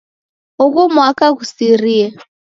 Ughu 0.65 0.81
mwaka 0.93 1.23
ghusirie. 1.37 2.07